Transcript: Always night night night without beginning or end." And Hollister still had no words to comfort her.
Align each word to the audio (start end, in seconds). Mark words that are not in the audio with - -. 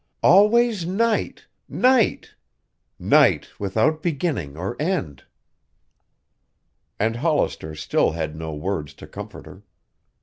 Always 0.23 0.83
night 0.83 1.45
night 1.69 2.33
night 2.97 3.49
without 3.59 4.01
beginning 4.01 4.57
or 4.57 4.75
end." 4.81 5.25
And 6.99 7.17
Hollister 7.17 7.75
still 7.75 8.13
had 8.13 8.35
no 8.35 8.51
words 8.51 8.95
to 8.95 9.05
comfort 9.05 9.45
her. 9.45 9.61